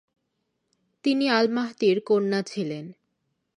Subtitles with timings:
[1.05, 2.85] তিনি আল-মাহদীর কন্যা ছিলেন।